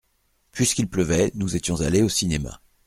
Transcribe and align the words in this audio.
Puisqu’il 0.51 0.89
pleuvait 0.89 1.31
nous 1.35 1.55
étions 1.55 1.79
allés 1.81 2.01
au 2.01 2.09
cinéma. 2.09 2.59